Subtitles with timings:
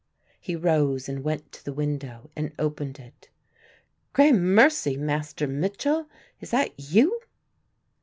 [0.39, 3.29] He rose and went to the window and opened it.
[4.13, 6.07] "Gramercy, Master Mitchell,
[6.39, 7.21] is that you?"